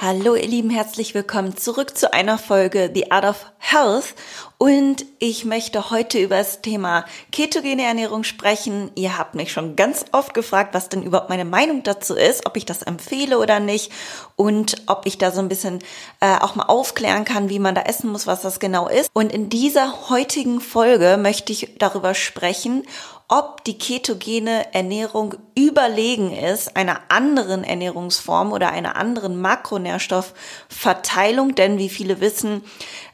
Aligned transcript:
Hallo 0.00 0.36
ihr 0.36 0.46
Lieben, 0.46 0.70
herzlich 0.70 1.12
willkommen 1.12 1.56
zurück 1.56 1.98
zu 1.98 2.12
einer 2.12 2.38
Folge 2.38 2.88
The 2.94 3.10
Art 3.10 3.24
of 3.24 3.46
Health 3.58 4.14
und 4.56 5.04
ich 5.18 5.44
möchte 5.44 5.90
heute 5.90 6.20
über 6.20 6.36
das 6.36 6.62
Thema 6.62 7.04
ketogene 7.32 7.82
Ernährung 7.82 8.22
sprechen. 8.22 8.92
Ihr 8.94 9.18
habt 9.18 9.34
mich 9.34 9.50
schon 9.50 9.74
ganz 9.74 10.04
oft 10.12 10.34
gefragt, 10.34 10.72
was 10.72 10.88
denn 10.88 11.02
überhaupt 11.02 11.30
meine 11.30 11.44
Meinung 11.44 11.82
dazu 11.82 12.14
ist, 12.14 12.46
ob 12.46 12.56
ich 12.56 12.64
das 12.64 12.82
empfehle 12.82 13.40
oder 13.40 13.58
nicht 13.58 13.90
und 14.36 14.76
ob 14.86 15.04
ich 15.04 15.18
da 15.18 15.32
so 15.32 15.40
ein 15.40 15.48
bisschen 15.48 15.80
äh, 16.20 16.38
auch 16.38 16.54
mal 16.54 16.66
aufklären 16.66 17.24
kann, 17.24 17.48
wie 17.48 17.58
man 17.58 17.74
da 17.74 17.82
essen 17.82 18.12
muss, 18.12 18.28
was 18.28 18.40
das 18.40 18.60
genau 18.60 18.86
ist. 18.86 19.10
Und 19.14 19.32
in 19.32 19.48
dieser 19.48 20.08
heutigen 20.10 20.60
Folge 20.60 21.18
möchte 21.20 21.52
ich 21.52 21.74
darüber 21.76 22.14
sprechen, 22.14 22.84
ob 23.28 23.62
die 23.64 23.76
ketogene 23.76 24.72
Ernährung 24.72 25.34
überlegen 25.54 26.34
ist 26.34 26.74
einer 26.76 27.00
anderen 27.08 27.62
Ernährungsform 27.62 28.52
oder 28.52 28.72
einer 28.72 28.96
anderen 28.96 29.38
Makronährstoffverteilung. 29.38 31.54
Denn 31.54 31.76
wie 31.76 31.90
viele 31.90 32.20
wissen 32.20 32.64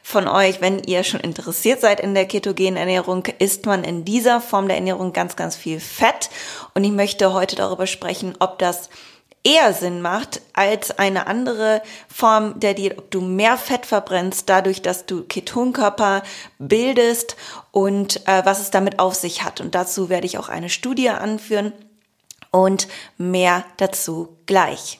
von 0.01 0.29
euch, 0.29 0.61
wenn 0.61 0.79
ihr 0.79 1.03
schon 1.03 1.19
interessiert 1.19 1.81
seid 1.81 1.99
in 1.99 2.15
der 2.15 2.27
ketogenen 2.27 2.77
Ernährung, 2.77 3.25
isst 3.39 3.65
man 3.65 3.83
in 3.83 4.05
dieser 4.05 4.39
Form 4.39 4.69
der 4.69 4.77
Ernährung 4.77 5.11
ganz, 5.11 5.35
ganz 5.35 5.57
viel 5.57 5.81
Fett. 5.81 6.29
Und 6.73 6.85
ich 6.85 6.91
möchte 6.91 7.33
heute 7.33 7.57
darüber 7.57 7.85
sprechen, 7.85 8.35
ob 8.39 8.57
das 8.57 8.89
eher 9.45 9.73
Sinn 9.73 10.01
macht 10.01 10.41
als 10.53 10.97
eine 10.97 11.27
andere 11.27 11.81
Form 12.13 12.59
der 12.59 12.73
Diät, 12.73 12.97
ob 12.97 13.11
du 13.11 13.21
mehr 13.21 13.57
Fett 13.57 13.85
verbrennst, 13.85 14.49
dadurch, 14.49 14.81
dass 14.81 15.05
du 15.05 15.23
Ketonkörper 15.23 16.23
bildest 16.59 17.37
und 17.71 18.27
äh, 18.27 18.43
was 18.43 18.59
es 18.59 18.71
damit 18.71 18.99
auf 18.99 19.15
sich 19.15 19.43
hat. 19.43 19.61
Und 19.61 19.75
dazu 19.75 20.09
werde 20.09 20.25
ich 20.25 20.37
auch 20.37 20.49
eine 20.49 20.69
Studie 20.69 21.09
anführen 21.09 21.71
und 22.51 22.87
mehr 23.17 23.63
dazu 23.77 24.35
gleich. 24.45 24.99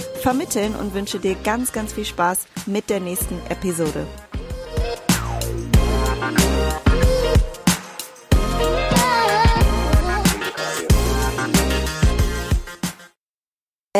vermitteln 0.21 0.75
und 0.75 0.93
wünsche 0.93 1.19
dir 1.19 1.35
ganz, 1.43 1.71
ganz 1.71 1.93
viel 1.93 2.05
Spaß 2.05 2.47
mit 2.65 2.89
der 2.89 2.99
nächsten 2.99 3.39
Episode. 3.49 4.05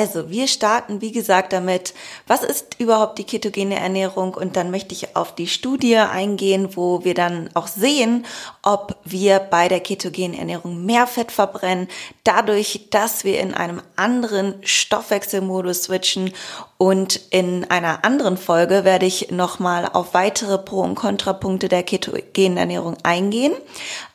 Also, 0.01 0.31
wir 0.31 0.47
starten, 0.47 0.99
wie 0.99 1.11
gesagt, 1.11 1.53
damit, 1.53 1.93
was 2.25 2.43
ist 2.43 2.79
überhaupt 2.79 3.19
die 3.19 3.23
ketogene 3.23 3.79
Ernährung? 3.79 4.33
Und 4.33 4.55
dann 4.55 4.71
möchte 4.71 4.95
ich 4.95 5.15
auf 5.15 5.35
die 5.35 5.45
Studie 5.45 5.97
eingehen, 5.97 6.75
wo 6.75 7.03
wir 7.03 7.13
dann 7.13 7.51
auch 7.53 7.67
sehen, 7.67 8.25
ob 8.63 8.95
wir 9.05 9.37
bei 9.37 9.67
der 9.67 9.79
ketogenen 9.79 10.33
Ernährung 10.33 10.83
mehr 10.87 11.05
Fett 11.05 11.31
verbrennen, 11.31 11.87
dadurch, 12.23 12.87
dass 12.89 13.23
wir 13.25 13.39
in 13.39 13.53
einem 13.53 13.79
anderen 13.95 14.55
Stoffwechselmodus 14.63 15.83
switchen. 15.83 16.33
Und 16.79 17.21
in 17.29 17.69
einer 17.69 18.03
anderen 18.03 18.37
Folge 18.37 18.83
werde 18.83 19.05
ich 19.05 19.29
nochmal 19.29 19.87
auf 19.93 20.15
weitere 20.15 20.57
Pro- 20.57 20.81
und 20.81 20.95
Kontrapunkte 20.95 21.69
der 21.69 21.83
ketogenen 21.83 22.57
Ernährung 22.57 22.97
eingehen. 23.03 23.53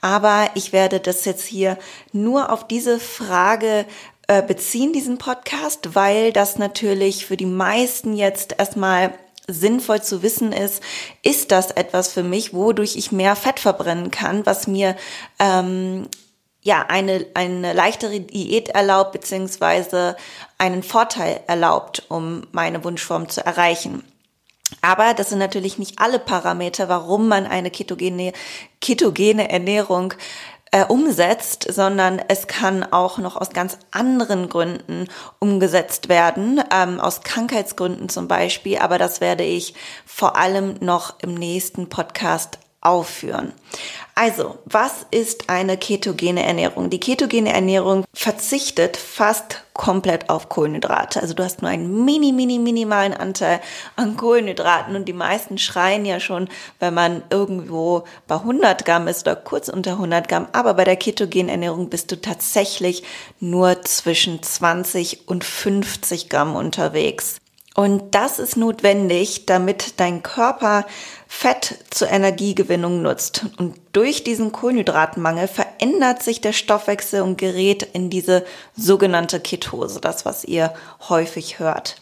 Aber 0.00 0.50
ich 0.54 0.72
werde 0.72 0.98
das 0.98 1.24
jetzt 1.26 1.46
hier 1.46 1.78
nur 2.10 2.50
auf 2.50 2.66
diese 2.66 2.98
Frage 2.98 3.86
äh, 4.28 4.42
beziehen, 4.42 4.92
diesen 4.92 5.18
Podcast, 5.18 5.94
weil 5.94 6.32
das 6.32 6.58
natürlich 6.58 7.26
für 7.26 7.36
die 7.36 7.46
meisten 7.46 8.14
jetzt 8.14 8.56
erstmal 8.58 9.14
sinnvoll 9.48 10.02
zu 10.02 10.22
wissen 10.22 10.52
ist, 10.52 10.82
ist 11.22 11.52
das 11.52 11.70
etwas 11.70 12.12
für 12.12 12.22
mich, 12.22 12.52
wodurch 12.52 12.96
ich 12.96 13.12
mehr 13.12 13.36
Fett 13.36 13.60
verbrennen 13.60 14.10
kann, 14.10 14.44
was 14.44 14.66
mir 14.66 14.96
ähm, 15.38 16.08
ja 16.62 16.84
eine, 16.88 17.26
eine 17.34 17.72
leichtere 17.72 18.20
Diät 18.20 18.70
erlaubt, 18.70 19.12
beziehungsweise 19.12 20.16
einen 20.58 20.82
Vorteil 20.82 21.40
erlaubt, 21.46 22.04
um 22.08 22.42
meine 22.50 22.82
Wunschform 22.82 23.28
zu 23.28 23.44
erreichen. 23.44 24.02
Aber 24.82 25.14
das 25.14 25.28
sind 25.28 25.38
natürlich 25.38 25.78
nicht 25.78 26.00
alle 26.00 26.18
Parameter, 26.18 26.88
warum 26.88 27.28
man 27.28 27.46
eine 27.46 27.70
ketogene, 27.70 28.32
ketogene 28.80 29.48
Ernährung 29.48 30.14
äh, 30.72 30.84
umsetzt, 30.84 31.66
sondern 31.70 32.20
es 32.28 32.46
kann 32.46 32.82
auch 32.82 33.18
noch 33.18 33.36
aus 33.36 33.50
ganz 33.50 33.78
anderen 33.90 34.48
Gründen 34.48 35.08
umgesetzt 35.38 36.08
werden, 36.08 36.62
ähm, 36.72 37.00
aus 37.00 37.22
Krankheitsgründen 37.22 38.08
zum 38.08 38.28
Beispiel. 38.28 38.78
Aber 38.78 38.98
das 38.98 39.20
werde 39.20 39.44
ich 39.44 39.74
vor 40.04 40.36
allem 40.36 40.76
noch 40.80 41.14
im 41.20 41.34
nächsten 41.34 41.88
Podcast 41.88 42.58
aufführen. 42.80 43.52
Also, 44.18 44.56
was 44.64 45.04
ist 45.10 45.50
eine 45.50 45.76
ketogene 45.76 46.42
Ernährung? 46.42 46.88
Die 46.88 46.98
ketogene 46.98 47.52
Ernährung 47.52 48.06
verzichtet 48.14 48.96
fast 48.96 49.62
komplett 49.74 50.30
auf 50.30 50.48
Kohlenhydrate. 50.48 51.20
Also 51.20 51.34
du 51.34 51.44
hast 51.44 51.60
nur 51.60 51.70
einen 51.70 52.02
mini, 52.06 52.32
mini, 52.32 52.58
minimalen 52.58 53.12
Anteil 53.12 53.60
an 53.94 54.16
Kohlenhydraten 54.16 54.96
und 54.96 55.04
die 55.04 55.12
meisten 55.12 55.58
schreien 55.58 56.06
ja 56.06 56.18
schon, 56.18 56.48
wenn 56.80 56.94
man 56.94 57.24
irgendwo 57.28 58.04
bei 58.26 58.36
100 58.36 58.86
Gramm 58.86 59.06
ist 59.06 59.28
oder 59.28 59.36
kurz 59.36 59.68
unter 59.68 59.92
100 59.92 60.28
Gramm. 60.28 60.48
Aber 60.52 60.72
bei 60.72 60.84
der 60.84 60.96
ketogenen 60.96 61.50
Ernährung 61.50 61.90
bist 61.90 62.10
du 62.10 62.18
tatsächlich 62.18 63.02
nur 63.38 63.82
zwischen 63.82 64.42
20 64.42 65.28
und 65.28 65.44
50 65.44 66.30
Gramm 66.30 66.56
unterwegs. 66.56 67.36
Und 67.76 68.14
das 68.14 68.38
ist 68.38 68.56
notwendig, 68.56 69.44
damit 69.44 70.00
dein 70.00 70.22
Körper 70.22 70.86
Fett 71.28 71.84
zur 71.90 72.08
Energiegewinnung 72.08 73.02
nutzt. 73.02 73.44
Und 73.58 73.76
durch 73.92 74.24
diesen 74.24 74.50
Kohlenhydratmangel 74.50 75.46
verändert 75.46 76.22
sich 76.22 76.40
der 76.40 76.54
Stoffwechsel 76.54 77.20
und 77.20 77.36
gerät 77.36 77.82
in 77.82 78.08
diese 78.08 78.46
sogenannte 78.74 79.40
Ketose, 79.40 80.00
das, 80.00 80.24
was 80.24 80.42
ihr 80.44 80.72
häufig 81.10 81.58
hört. 81.58 81.96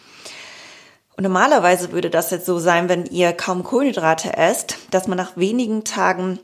Und 1.17 1.25
normalerweise 1.25 1.91
würde 1.91 2.09
das 2.09 2.31
jetzt 2.31 2.47
so 2.47 2.61
sein, 2.61 2.89
wenn 2.89 3.07
ihr 3.07 3.33
kaum 3.33 3.65
Kohlenhydrate 3.65 4.37
esst, 4.37 4.77
dass 4.93 5.09
man 5.09 5.19
nach 5.19 5.37
wenigen 5.37 5.83
Tagen 5.83 6.39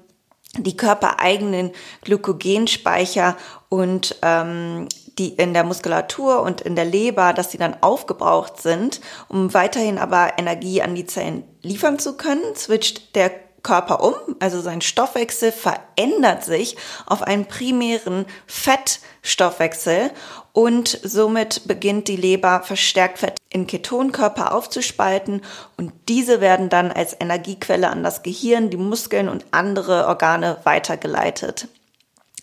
die 0.58 0.76
körpereigenen 0.76 1.70
Glykogenspeicher 2.02 3.36
und 3.69 4.16
ähm, 4.22 4.88
die 5.20 5.34
in 5.34 5.53
der 5.53 5.64
Muskulatur 5.64 6.42
und 6.42 6.62
in 6.62 6.75
der 6.75 6.86
Leber, 6.86 7.34
dass 7.34 7.53
sie 7.53 7.58
dann 7.58 7.76
aufgebraucht 7.82 8.60
sind, 8.60 9.00
um 9.28 9.53
weiterhin 9.53 9.98
aber 9.98 10.38
Energie 10.38 10.81
an 10.81 10.94
die 10.94 11.06
Zellen 11.06 11.44
liefern 11.62 11.98
zu 11.98 12.16
können, 12.16 12.56
switcht 12.56 13.14
der 13.14 13.31
Körper 13.62 14.03
um, 14.03 14.14
also 14.41 14.62
sein 14.62 14.81
Stoffwechsel 14.81 15.53
verändert 15.53 16.44
sich 16.44 16.78
auf 17.04 17.22
einen 17.22 17.44
primären 17.44 18.25
Fettstoffwechsel 18.47 20.10
und 20.54 20.98
somit 21.03 21.69
beginnt 21.69 22.08
die 22.08 22.16
Leber 22.16 22.62
verstärkt 22.62 23.19
Fett 23.19 23.37
in 23.50 23.66
Ketonkörper 23.66 24.54
aufzuspalten 24.54 25.42
und 25.76 25.92
diese 26.08 26.41
werden 26.41 26.70
dann 26.70 26.91
als 26.91 27.14
Energiequelle 27.20 27.90
an 27.90 28.02
das 28.02 28.22
Gehirn, 28.22 28.70
die 28.70 28.78
Muskeln 28.78 29.28
und 29.28 29.44
andere 29.50 30.06
Organe 30.06 30.56
weitergeleitet. 30.64 31.69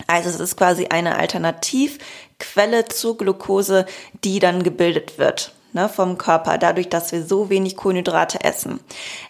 Also 0.06 0.28
es 0.28 0.38
ist 0.38 0.56
quasi 0.56 0.86
eine 0.86 1.16
Alternativquelle 2.38 2.84
zur 2.86 3.16
Glucose, 3.16 3.86
die 4.24 4.38
dann 4.38 4.62
gebildet 4.62 5.18
wird 5.18 5.52
ne, 5.72 5.88
vom 5.88 6.18
Körper, 6.18 6.58
dadurch, 6.58 6.88
dass 6.88 7.12
wir 7.12 7.22
so 7.22 7.50
wenig 7.50 7.76
Kohlenhydrate 7.76 8.42
essen. 8.44 8.80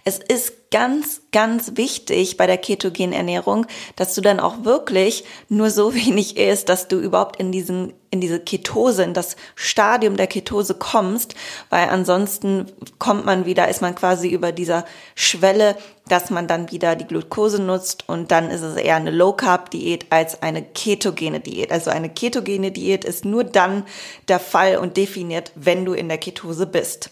Es 0.05 0.19
ist 0.19 0.58
ganz, 0.71 1.23
ganz 1.33 1.77
wichtig 1.77 2.37
bei 2.37 2.47
der 2.47 2.59
ketogenen 2.59 3.13
Ernährung, 3.13 3.67
dass 3.97 4.15
du 4.15 4.21
dann 4.21 4.41
auch 4.41 4.65
wirklich 4.65 5.25
nur 5.49 5.71
so 5.71 5.95
wenig 5.95 6.37
isst, 6.37 6.69
dass 6.69 6.89
du 6.89 6.99
überhaupt 6.99 7.37
in 7.37 7.53
diesen, 7.53 7.95
in 8.11 8.21
diese 8.21 8.41
Ketose, 8.41 9.03
in 9.03 9.15
das 9.15 9.37
Stadium 9.55 10.17
der 10.17 10.27
Ketose 10.27 10.75
kommst, 10.75 11.35
weil 11.71 11.89
ansonsten 11.89 12.67
kommt 12.99 13.25
man 13.25 13.47
wieder, 13.47 13.69
ist 13.69 13.83
man 13.83 13.95
quasi 13.95 14.29
über 14.29 14.53
dieser 14.53 14.85
Schwelle, 15.15 15.77
dass 16.09 16.31
man 16.31 16.47
dann 16.47 16.71
wieder 16.71 16.97
die 16.97 17.07
Glucose 17.07 17.61
nutzt 17.61 18.09
und 18.09 18.31
dann 18.31 18.51
ist 18.51 18.63
es 18.63 18.77
eher 18.77 18.97
eine 18.97 19.11
Low 19.11 19.33
Carb 19.33 19.71
Diät 19.71 20.07
als 20.11 20.43
eine 20.43 20.63
ketogene 20.63 21.41
Diät. 21.41 21.71
Also 21.71 21.91
eine 21.91 22.09
ketogene 22.09 22.73
Diät 22.73 23.05
ist 23.05 23.25
nur 23.25 23.45
dann 23.45 23.85
der 24.29 24.41
Fall 24.41 24.79
und 24.79 24.97
definiert, 24.97 25.53
wenn 25.55 25.85
du 25.85 25.93
in 25.93 26.09
der 26.09 26.19
Ketose 26.19 26.67
bist. 26.67 27.11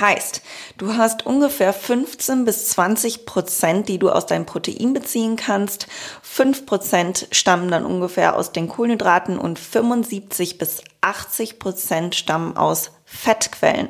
Heißt, 0.00 0.42
du 0.76 0.94
hast 0.94 1.26
ungefähr 1.26 1.72
15 1.72 2.44
bis 2.44 2.68
20 2.70 3.26
Prozent, 3.26 3.88
die 3.88 3.98
du 3.98 4.10
aus 4.10 4.26
deinem 4.26 4.46
Protein 4.46 4.92
beziehen 4.92 5.36
kannst. 5.36 5.88
5 6.22 6.66
Prozent 6.66 7.28
stammen 7.32 7.70
dann 7.70 7.84
ungefähr 7.84 8.36
aus 8.36 8.52
den 8.52 8.68
Kohlenhydraten 8.68 9.38
und 9.38 9.58
75 9.58 10.58
bis 10.58 10.82
80 11.00 11.58
Prozent 11.58 12.14
stammen 12.14 12.56
aus 12.56 12.92
Fettquellen. 13.04 13.88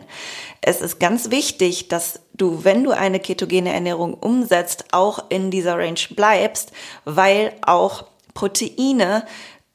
Es 0.61 0.81
ist 0.81 1.00
ganz 1.00 1.31
wichtig, 1.31 1.89
dass 1.89 2.21
du, 2.35 2.65
wenn 2.65 2.85
du 2.85 2.93
eine 2.93 3.21
ketogene 3.21 3.73
Ernährung 3.73 4.15
umsetzt, 4.15 4.87
auch 4.93 5.25
in 5.29 5.50
dieser 5.50 5.79
Range 5.79 6.00
bleibst, 6.15 6.73
weil 7.05 7.53
auch 7.62 8.05
Proteine 8.35 9.25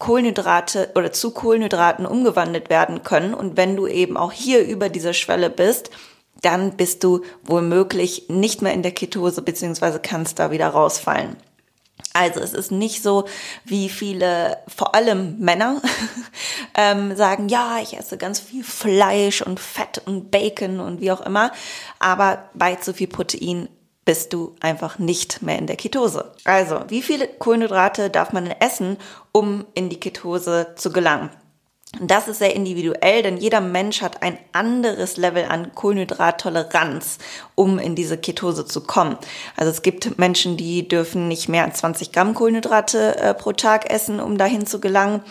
Kohlenhydrate 0.03 0.91
oder 0.95 1.13
zu 1.13 1.31
Kohlenhydraten 1.31 2.05
umgewandelt 2.05 2.69
werden 2.69 3.03
können. 3.03 3.33
Und 3.33 3.55
wenn 3.55 3.77
du 3.77 3.87
eben 3.87 4.17
auch 4.17 4.33
hier 4.33 4.65
über 4.65 4.89
dieser 4.89 5.13
Schwelle 5.13 5.49
bist, 5.49 5.91
dann 6.43 6.77
bist 6.77 7.03
du 7.03 7.21
womöglich 7.43 8.25
nicht 8.29 8.61
mehr 8.61 8.73
in 8.73 8.83
der 8.83 8.91
Ketose 8.91 9.41
beziehungsweise 9.41 9.99
kannst 9.99 10.39
da 10.39 10.51
wieder 10.51 10.67
rausfallen. 10.67 11.35
Also 12.13 12.41
es 12.41 12.53
ist 12.53 12.71
nicht 12.71 13.01
so, 13.01 13.25
wie 13.65 13.89
viele, 13.89 14.57
vor 14.67 14.93
allem 14.93 15.39
Männer, 15.39 15.81
ähm, 16.77 17.15
sagen, 17.15 17.49
ja, 17.49 17.79
ich 17.81 17.97
esse 17.97 18.17
ganz 18.17 18.39
viel 18.39 18.63
Fleisch 18.63 19.41
und 19.41 19.59
Fett 19.59 20.01
und 20.05 20.29
Bacon 20.29 20.79
und 20.79 21.01
wie 21.01 21.11
auch 21.11 21.21
immer, 21.21 21.51
aber 21.99 22.49
bei 22.53 22.75
zu 22.75 22.93
viel 22.93 23.07
Protein 23.07 23.67
bist 24.05 24.33
du 24.33 24.55
einfach 24.59 24.99
nicht 24.99 25.41
mehr 25.41 25.57
in 25.57 25.65
der 25.65 25.77
Ketose. 25.77 26.33
Also, 26.43 26.81
wie 26.89 27.01
viele 27.01 27.27
Kohlenhydrate 27.27 28.09
darf 28.09 28.33
man 28.33 28.47
essen, 28.47 28.97
um 29.31 29.65
in 29.75 29.89
die 29.89 29.99
Ketose 29.99 30.73
zu 30.75 30.91
gelangen? 30.91 31.29
Das 32.01 32.27
ist 32.27 32.39
sehr 32.39 32.55
individuell, 32.55 33.21
denn 33.21 33.37
jeder 33.37 33.61
Mensch 33.61 34.01
hat 34.01 34.23
ein 34.23 34.39
anderes 34.51 35.15
Level 35.17 35.45
an 35.45 35.75
Kohlenhydrattoleranz, 35.75 37.19
um 37.53 37.77
in 37.77 37.93
diese 37.93 38.17
Ketose 38.17 38.65
zu 38.65 38.81
kommen. 38.81 39.15
Also 39.55 39.69
es 39.71 39.83
gibt 39.83 40.17
Menschen, 40.17 40.57
die 40.57 40.87
dürfen 40.87 41.27
nicht 41.27 41.49
mehr 41.49 41.65
als 41.65 41.77
20 41.77 42.11
Gramm 42.11 42.33
Kohlenhydrate 42.33 43.17
äh, 43.17 43.33
pro 43.35 43.51
Tag 43.51 43.91
essen, 43.91 44.19
um 44.19 44.39
dahin 44.39 44.65
zu 44.65 44.81
gelangen. 44.81 45.21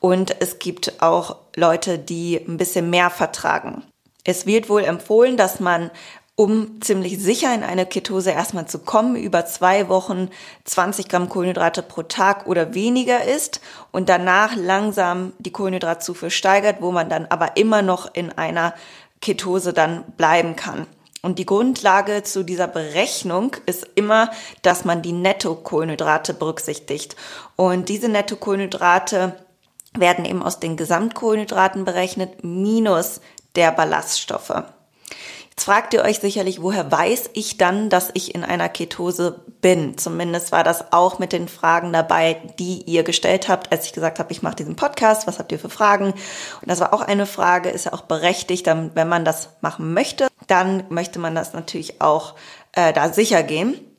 Und 0.00 0.36
es 0.40 0.58
gibt 0.58 1.00
auch 1.00 1.36
Leute, 1.56 1.98
die 1.98 2.36
ein 2.36 2.58
bisschen 2.58 2.90
mehr 2.90 3.08
vertragen. 3.08 3.82
Es 4.24 4.44
wird 4.44 4.68
wohl 4.68 4.84
empfohlen, 4.84 5.38
dass 5.38 5.60
man 5.60 5.90
um 6.34 6.80
ziemlich 6.80 7.18
sicher 7.18 7.54
in 7.54 7.62
eine 7.62 7.84
Ketose 7.84 8.30
erstmal 8.30 8.66
zu 8.66 8.78
kommen, 8.78 9.16
über 9.16 9.44
zwei 9.44 9.88
Wochen 9.88 10.30
20 10.64 11.08
Gramm 11.08 11.28
Kohlenhydrate 11.28 11.82
pro 11.82 12.02
Tag 12.02 12.46
oder 12.46 12.74
weniger 12.74 13.24
isst 13.24 13.60
und 13.90 14.08
danach 14.08 14.56
langsam 14.56 15.32
die 15.38 15.52
Kohlenhydratzufuhr 15.52 16.30
steigert, 16.30 16.80
wo 16.80 16.90
man 16.90 17.10
dann 17.10 17.26
aber 17.26 17.56
immer 17.56 17.82
noch 17.82 18.14
in 18.14 18.32
einer 18.32 18.74
Ketose 19.20 19.72
dann 19.72 20.04
bleiben 20.16 20.56
kann. 20.56 20.86
Und 21.20 21.38
die 21.38 21.46
Grundlage 21.46 22.24
zu 22.24 22.42
dieser 22.42 22.66
Berechnung 22.66 23.54
ist 23.66 23.86
immer, 23.94 24.30
dass 24.62 24.84
man 24.84 25.02
die 25.02 25.12
Netto-Kohlenhydrate 25.12 26.34
berücksichtigt. 26.34 27.14
Und 27.54 27.88
diese 27.88 28.08
Netto-Kohlenhydrate 28.08 29.36
werden 29.96 30.24
eben 30.24 30.42
aus 30.42 30.58
den 30.58 30.76
Gesamtkohlenhydraten 30.76 31.84
berechnet 31.84 32.42
minus 32.42 33.20
der 33.54 33.70
Ballaststoffe. 33.70 34.64
Jetzt 35.52 35.64
fragt 35.64 35.92
ihr 35.92 36.02
euch 36.02 36.18
sicherlich, 36.18 36.62
woher 36.62 36.90
weiß 36.90 37.30
ich 37.34 37.58
dann, 37.58 37.90
dass 37.90 38.10
ich 38.14 38.34
in 38.34 38.42
einer 38.42 38.70
Ketose 38.70 39.44
bin? 39.60 39.98
Zumindest 39.98 40.50
war 40.50 40.64
das 40.64 40.94
auch 40.94 41.18
mit 41.18 41.34
den 41.34 41.46
Fragen 41.46 41.92
dabei, 41.92 42.40
die 42.58 42.82
ihr 42.84 43.02
gestellt 43.02 43.50
habt, 43.50 43.70
als 43.70 43.84
ich 43.84 43.92
gesagt 43.92 44.18
habe, 44.18 44.32
ich 44.32 44.42
mache 44.42 44.56
diesen 44.56 44.76
Podcast. 44.76 45.26
Was 45.26 45.38
habt 45.38 45.52
ihr 45.52 45.58
für 45.58 45.68
Fragen? 45.68 46.12
Und 46.12 46.70
das 46.70 46.80
war 46.80 46.94
auch 46.94 47.02
eine 47.02 47.26
Frage, 47.26 47.68
ist 47.68 47.84
ja 47.84 47.92
auch 47.92 48.00
berechtigt, 48.00 48.66
wenn 48.66 49.08
man 49.08 49.26
das 49.26 49.50
machen 49.60 49.92
möchte, 49.92 50.28
dann 50.46 50.84
möchte 50.88 51.18
man 51.18 51.34
das 51.34 51.52
natürlich 51.52 52.00
auch 52.00 52.34
äh, 52.72 52.94
da 52.94 53.12
sicher 53.12 53.42
gehen. 53.42 53.91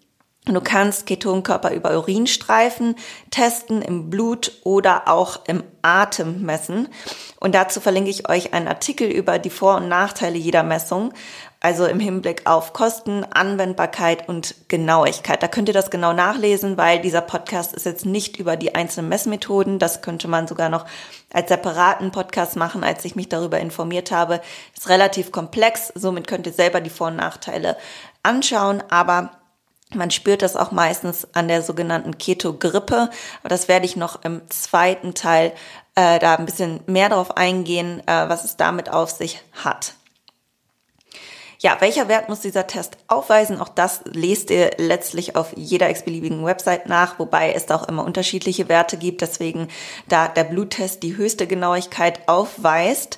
Du 0.46 0.60
kannst 0.60 1.06
Ketonkörper 1.06 1.72
über 1.72 1.98
Urinstreifen 1.98 2.96
testen, 3.32 3.82
im 3.82 4.10
Blut 4.10 4.52
oder 4.66 5.08
auch 5.08 5.40
im 5.48 5.64
Atem 5.82 6.42
messen. 6.42 6.90
Und 7.40 7.56
dazu 7.56 7.80
verlinke 7.80 8.10
ich 8.10 8.28
euch 8.28 8.54
einen 8.54 8.68
Artikel 8.68 9.10
über 9.10 9.40
die 9.40 9.50
Vor- 9.50 9.78
und 9.78 9.88
Nachteile 9.88 10.38
jeder 10.38 10.64
Messung. 10.64 11.14
Also 11.62 11.86
im 11.86 12.02
Hinblick 12.02 12.42
auf 12.46 12.74
Kosten, 12.74 13.24
Anwendbarkeit 13.24 14.28
und 14.28 14.68
Genauigkeit. 14.68 15.42
Da 15.42 15.48
könnt 15.48 15.70
ihr 15.70 15.74
das 15.74 15.90
genau 15.90 16.12
nachlesen, 16.12 16.78
weil 16.78 17.00
dieser 17.00 17.22
Podcast 17.22 17.72
ist 17.72 17.86
jetzt 17.86 18.06
nicht 18.06 18.36
über 18.36 18.58
die 18.58 18.76
einzelnen 18.76 19.08
Messmethoden. 19.08 19.80
Das 19.80 20.02
könnte 20.02 20.28
man 20.28 20.50
sogar 20.50 20.68
noch 20.68 20.86
als 21.32 21.48
separaten 21.48 22.12
Podcast 22.12 22.58
machen, 22.58 22.84
als 22.84 23.06
ich 23.06 23.16
mich 23.16 23.30
darüber 23.30 23.62
informiert 23.62 24.12
habe. 24.12 24.42
Ist 24.76 24.90
relativ 24.90 25.32
komplex. 25.32 25.94
Somit 25.96 26.28
könnt 26.28 26.48
ihr 26.48 26.54
selber 26.54 26.82
die 26.82 26.90
Vor- 26.90 27.08
und 27.08 27.16
Nachteile 27.16 27.78
anschauen. 28.24 28.84
Aber 28.90 29.32
man 29.96 30.12
spürt 30.12 30.42
das 30.42 30.56
auch 30.56 30.72
meistens 30.72 31.28
an 31.34 31.48
der 31.48 31.62
sogenannten 31.62 32.18
Keto-Grippe. 32.18 33.10
Aber 33.42 33.50
das 33.50 33.68
werde 33.68 33.86
ich 33.86 33.96
noch 33.96 34.24
im 34.24 34.42
zweiten 34.50 35.14
Teil 35.14 35.54
äh, 35.96 36.20
da 36.20 36.36
ein 36.36 36.46
bisschen 36.46 36.82
mehr 36.88 37.10
darauf 37.10 37.38
eingehen, 37.38 38.02
äh, 38.08 38.30
was 38.30 38.44
es 38.44 38.58
damit 38.58 38.90
auf 38.90 39.12
sich 39.12 39.42
hat. 39.52 39.94
Ja, 41.64 41.78
welcher 41.80 42.10
Wert 42.10 42.28
muss 42.28 42.42
dieser 42.42 42.68
Test 42.68 42.98
aufweisen? 43.08 43.62
Auch 43.62 43.70
das 43.70 44.02
lest 44.04 44.50
ihr 44.50 44.72
letztlich 44.78 45.38
auf 45.38 45.54
jeder 45.56 45.90
x-beliebigen 45.90 46.44
Website 46.44 46.90
nach, 46.90 47.20
wobei 47.20 47.54
es 47.54 47.66
da 47.66 47.76
auch 47.76 47.88
immer 47.88 48.04
unterschiedliche 48.04 48.68
Werte 48.68 48.98
gibt. 48.98 49.22
Deswegen, 49.22 49.70
da 50.10 50.28
der 50.28 50.44
Bluttest 50.44 51.04
die 51.04 51.16
höchste 51.16 51.48
Genauigkeit 51.48 52.28
aufweist, 52.28 53.18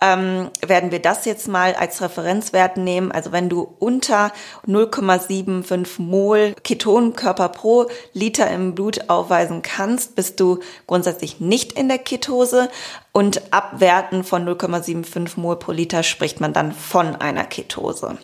ähm, 0.00 0.50
werden 0.66 0.90
wir 0.90 1.00
das 1.00 1.24
jetzt 1.24 1.48
mal 1.48 1.74
als 1.74 2.00
Referenzwert 2.00 2.76
nehmen. 2.76 3.12
Also 3.12 3.32
wenn 3.32 3.48
du 3.48 3.74
unter 3.78 4.32
0,75 4.66 6.00
Mol 6.00 6.54
Ketonkörper 6.64 7.50
pro 7.50 7.86
Liter 8.12 8.50
im 8.50 8.74
Blut 8.74 9.10
aufweisen 9.10 9.62
kannst, 9.62 10.14
bist 10.14 10.40
du 10.40 10.60
grundsätzlich 10.86 11.40
nicht 11.40 11.72
in 11.72 11.88
der 11.88 11.98
Ketose. 11.98 12.70
Und 13.12 13.52
ab 13.52 13.80
Werten 13.80 14.24
von 14.24 14.48
0,75 14.48 15.38
Mol 15.38 15.56
pro 15.56 15.72
Liter 15.72 16.02
spricht 16.02 16.40
man 16.40 16.52
dann 16.52 16.72
von 16.72 17.16
einer 17.16 17.44
Ketose. 17.44 18.16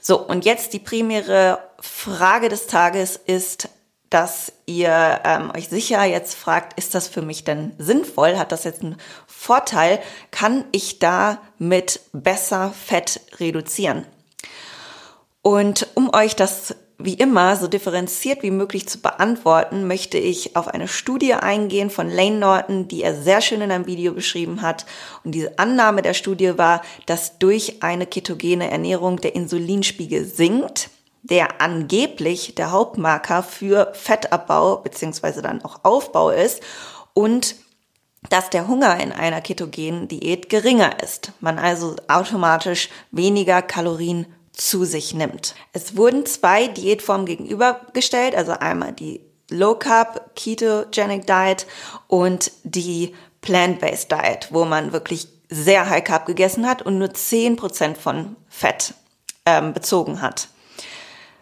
So, 0.00 0.20
und 0.20 0.44
jetzt 0.44 0.72
die 0.72 0.78
primäre 0.78 1.58
Frage 1.80 2.48
des 2.48 2.66
Tages 2.66 3.16
ist, 3.16 3.68
dass 4.10 4.52
ihr 4.64 5.20
ähm, 5.24 5.52
euch 5.54 5.68
sicher 5.68 6.02
jetzt 6.04 6.34
fragt, 6.34 6.78
ist 6.78 6.94
das 6.94 7.08
für 7.08 7.20
mich 7.20 7.44
denn 7.44 7.74
sinnvoll? 7.78 8.38
Hat 8.38 8.52
das 8.52 8.64
jetzt 8.64 8.82
einen 8.82 8.96
Vorteil? 9.40 10.00
Kann 10.32 10.64
ich 10.72 10.98
damit 10.98 12.00
besser 12.12 12.72
Fett 12.72 13.20
reduzieren? 13.38 14.04
Und 15.42 15.86
um 15.94 16.12
euch 16.12 16.34
das 16.34 16.74
wie 16.98 17.14
immer 17.14 17.54
so 17.54 17.68
differenziert 17.68 18.42
wie 18.42 18.50
möglich 18.50 18.88
zu 18.88 18.98
beantworten, 19.00 19.86
möchte 19.86 20.18
ich 20.18 20.56
auf 20.56 20.66
eine 20.66 20.88
Studie 20.88 21.34
eingehen 21.34 21.90
von 21.90 22.10
Lane 22.10 22.38
Norton, 22.38 22.88
die 22.88 23.04
er 23.04 23.14
sehr 23.14 23.40
schön 23.40 23.60
in 23.60 23.70
einem 23.70 23.86
Video 23.86 24.12
beschrieben 24.12 24.60
hat. 24.60 24.84
Und 25.22 25.36
diese 25.36 25.56
Annahme 25.60 26.02
der 26.02 26.14
Studie 26.14 26.58
war, 26.58 26.82
dass 27.06 27.38
durch 27.38 27.84
eine 27.84 28.06
ketogene 28.06 28.68
Ernährung 28.68 29.20
der 29.20 29.36
Insulinspiegel 29.36 30.24
sinkt 30.24 30.90
der 31.22 31.60
angeblich 31.60 32.54
der 32.54 32.70
Hauptmarker 32.70 33.42
für 33.42 33.92
Fettabbau 33.92 34.76
beziehungsweise 34.76 35.42
dann 35.42 35.62
auch 35.62 35.80
Aufbau 35.82 36.30
ist 36.30 36.62
und 37.12 37.56
dass 38.30 38.50
der 38.50 38.68
Hunger 38.68 39.00
in 39.00 39.12
einer 39.12 39.40
ketogenen 39.40 40.08
Diät 40.08 40.48
geringer 40.48 41.02
ist. 41.02 41.32
Man 41.40 41.58
also 41.58 41.96
automatisch 42.08 42.88
weniger 43.10 43.62
Kalorien 43.62 44.26
zu 44.52 44.84
sich 44.84 45.14
nimmt. 45.14 45.54
Es 45.72 45.96
wurden 45.96 46.26
zwei 46.26 46.66
Diätformen 46.66 47.26
gegenübergestellt, 47.26 48.34
also 48.34 48.52
einmal 48.52 48.92
die 48.92 49.20
Low 49.50 49.76
Carb 49.76 50.34
Ketogenic 50.34 51.26
Diet 51.26 51.66
und 52.06 52.50
die 52.64 53.14
Plant-Based 53.40 54.10
Diet, 54.10 54.48
wo 54.50 54.64
man 54.64 54.92
wirklich 54.92 55.28
sehr 55.48 55.88
High 55.88 56.04
Carb 56.04 56.26
gegessen 56.26 56.66
hat 56.66 56.82
und 56.82 56.98
nur 56.98 57.08
10% 57.08 57.96
von 57.96 58.36
Fett 58.48 58.94
ähm, 59.46 59.72
bezogen 59.72 60.20
hat. 60.20 60.48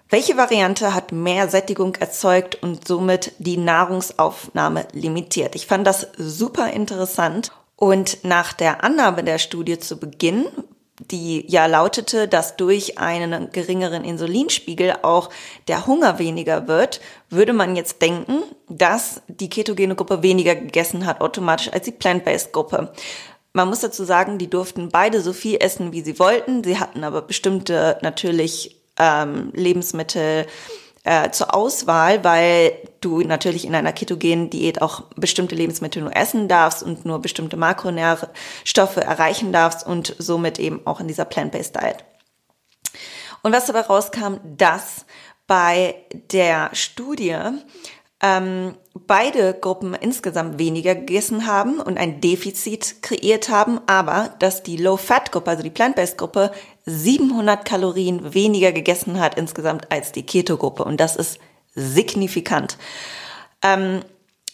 Welche 0.09 0.37
Variante 0.37 0.95
hat 0.95 1.11
mehr 1.11 1.49
Sättigung 1.49 1.97
erzeugt 1.97 2.63
und 2.63 2.87
somit 2.87 3.33
die 3.39 3.57
Nahrungsaufnahme 3.57 4.87
limitiert? 4.93 5.57
Ich 5.57 5.67
fand 5.67 5.87
das 5.87 6.07
super 6.17 6.71
interessant 6.73 7.51
und 7.75 8.25
nach 8.25 8.53
der 8.53 8.85
Annahme 8.85 9.25
der 9.25 9.39
Studie 9.39 9.79
zu 9.79 9.99
Beginn 9.99 10.47
die 10.99 11.45
ja 11.49 11.67
lautete, 11.67 12.27
dass 12.27 12.57
durch 12.57 12.99
einen 12.99 13.51
geringeren 13.51 14.05
Insulinspiegel 14.05 14.95
auch 15.03 15.31
der 15.69 15.87
Hunger 15.87 16.19
weniger 16.19 16.69
wird, 16.69 17.01
würde 17.29 17.53
man 17.53 17.77
jetzt 17.77 18.01
denken, 18.01 18.43
dass 18.69 19.23
die 19.29 19.51
ketogene 19.51 19.95
Gruppe 19.95 20.23
weniger 20.23 20.55
gegessen 20.55 21.07
hat 21.07 21.21
automatisch 21.21 21.73
als 21.73 21.85
die 21.85 21.93
plant-based 21.93 22.53
Gruppe. 22.53 22.93
Man 23.53 23.69
muss 23.69 23.81
dazu 23.81 24.05
sagen, 24.05 24.39
die 24.39 24.51
durften 24.51 24.91
beide 24.91 25.21
so 25.21 25.33
viel 25.33 25.59
essen, 25.61 25.93
wie 25.93 26.03
sie 26.03 26.19
wollten. 26.19 26.63
Sie 26.63 26.79
hatten 26.79 27.05
aber 27.05 27.23
bestimmte 27.23 27.99
natürlich 28.03 28.76
ähm, 28.99 29.51
Lebensmittel 29.55 30.47
äh, 31.05 31.31
zur 31.31 31.55
Auswahl, 31.55 32.25
weil 32.25 32.73
du 33.01 33.21
natürlich 33.21 33.65
in 33.65 33.75
einer 33.75 33.93
ketogenen 33.93 34.51
Diät 34.51 34.83
auch 34.83 35.03
bestimmte 35.15 35.55
Lebensmittel 35.55 36.03
nur 36.03 36.17
essen 36.17 36.49
darfst 36.49 36.83
und 36.83 37.05
nur 37.05 37.21
bestimmte 37.21 37.57
Makronährstoffe 37.57 38.97
erreichen 38.97 39.53
darfst 39.53 39.87
und 39.87 40.17
somit 40.19 40.59
eben 40.59 40.85
auch 40.85 41.01
in 41.01 41.09
dieser 41.09 41.25
Plant-Based 41.25 41.77
Diet. 41.77 42.05
Und 43.43 43.53
was 43.53 43.67
dabei 43.67 43.83
rauskam, 43.83 44.39
dass 44.43 45.07
bei 45.47 45.95
der 46.33 46.71
Studie 46.73 47.39
ähm, 48.21 48.75
beide 48.95 49.55
Gruppen 49.55 49.95
insgesamt 49.95 50.59
weniger 50.59 50.95
gegessen 50.95 51.47
haben 51.47 51.81
und 51.81 51.99
ein 51.99 52.21
Defizit 52.21 53.03
kreiert 53.03 53.49
haben, 53.49 53.81
aber 53.87 54.35
dass 54.39 54.63
die 54.63 54.77
Low-Fat-Gruppe, 54.77 55.51
also 55.51 55.63
die 55.63 55.71
Plant-Based-Gruppe, 55.71 56.51
700 56.87 57.65
Kalorien 57.65 58.33
weniger 58.33 58.73
gegessen 58.73 59.21
hat 59.21 59.37
insgesamt 59.37 59.91
als 59.91 60.13
die 60.13 60.25
Keto-Gruppe. 60.25 60.85
Und 60.85 60.99
das 61.01 61.17
ist 61.17 61.39
signifikant. 61.75 62.79
Ähm, 63.63 64.03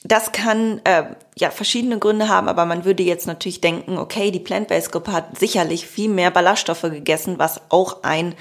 das 0.04 0.32
kann 0.32 0.80
äh, 0.84 1.04
ja 1.38 1.50
verschiedene 1.50 1.98
Gründe 1.98 2.28
haben, 2.28 2.48
aber 2.48 2.64
man 2.66 2.84
würde 2.84 3.04
jetzt 3.04 3.26
natürlich 3.26 3.60
denken, 3.60 3.98
okay, 3.98 4.30
die 4.30 4.40
Plant-Based-Gruppe 4.40 5.12
hat 5.12 5.38
sicherlich 5.38 5.86
viel 5.86 6.08
mehr 6.08 6.30
Ballaststoffe 6.30 6.82
gegessen, 6.82 7.38
was 7.38 7.60
auch 7.68 8.02
ein 8.02 8.34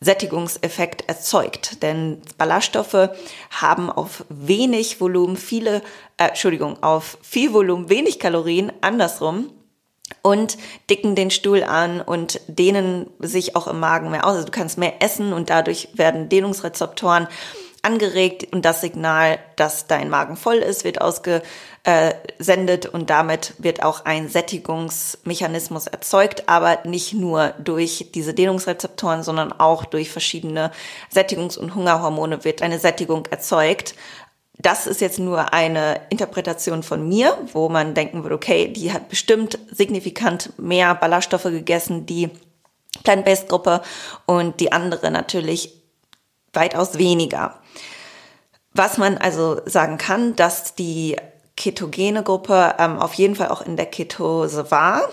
Sättigungseffekt 0.00 1.08
erzeugt. 1.08 1.82
Denn 1.82 2.22
Ballaststoffe 2.38 3.10
haben 3.50 3.90
auf 3.90 4.24
wenig 4.28 5.00
Volumen 5.00 5.36
viele, 5.36 5.82
äh, 6.16 6.28
Entschuldigung, 6.28 6.82
auf 6.82 7.18
viel 7.22 7.52
Volumen 7.52 7.90
wenig 7.90 8.18
Kalorien, 8.18 8.72
andersrum 8.80 9.50
und 10.20 10.58
dicken 10.90 11.14
den 11.14 11.30
Stuhl 11.30 11.62
an 11.62 12.00
und 12.00 12.40
dehnen 12.46 13.08
sich 13.18 13.56
auch 13.56 13.66
im 13.66 13.80
Magen 13.80 14.10
mehr 14.10 14.26
aus. 14.26 14.34
Also 14.34 14.46
du 14.46 14.52
kannst 14.52 14.78
mehr 14.78 15.02
essen 15.02 15.32
und 15.32 15.48
dadurch 15.48 15.88
werden 15.94 16.28
Dehnungsrezeptoren 16.28 17.28
angeregt 17.82 18.46
und 18.52 18.64
das 18.64 18.80
Signal, 18.80 19.40
dass 19.56 19.88
dein 19.88 20.08
Magen 20.08 20.36
voll 20.36 20.58
ist, 20.58 20.84
wird 20.84 21.00
ausgesendet 21.00 22.86
und 22.86 23.10
damit 23.10 23.54
wird 23.58 23.82
auch 23.82 24.04
ein 24.04 24.28
Sättigungsmechanismus 24.28 25.88
erzeugt, 25.88 26.48
aber 26.48 26.78
nicht 26.84 27.12
nur 27.12 27.54
durch 27.58 28.10
diese 28.14 28.34
Dehnungsrezeptoren, 28.34 29.24
sondern 29.24 29.52
auch 29.52 29.84
durch 29.84 30.10
verschiedene 30.10 30.70
Sättigungs- 31.12 31.58
und 31.58 31.74
Hungerhormone 31.74 32.44
wird 32.44 32.62
eine 32.62 32.78
Sättigung 32.78 33.26
erzeugt. 33.26 33.96
Das 34.58 34.86
ist 34.86 35.00
jetzt 35.00 35.18
nur 35.18 35.52
eine 35.52 36.00
Interpretation 36.10 36.82
von 36.82 37.08
mir, 37.08 37.36
wo 37.52 37.68
man 37.68 37.94
denken 37.94 38.22
würde, 38.22 38.34
okay, 38.34 38.68
die 38.68 38.92
hat 38.92 39.08
bestimmt 39.08 39.58
signifikant 39.70 40.58
mehr 40.58 40.94
Ballaststoffe 40.94 41.44
gegessen, 41.44 42.06
die 42.06 42.30
Plant-Based-Gruppe 43.02 43.82
und 44.26 44.60
die 44.60 44.70
andere 44.72 45.10
natürlich 45.10 45.74
weitaus 46.52 46.98
weniger. 46.98 47.60
Was 48.74 48.98
man 48.98 49.18
also 49.18 49.60
sagen 49.66 49.98
kann, 49.98 50.36
dass 50.36 50.74
die 50.74 51.16
ketogene 51.56 52.22
Gruppe 52.22 52.74
ähm, 52.78 52.98
auf 52.98 53.14
jeden 53.14 53.36
Fall 53.36 53.48
auch 53.48 53.62
in 53.62 53.76
der 53.76 53.86
Ketose 53.86 54.70
war. 54.70 55.08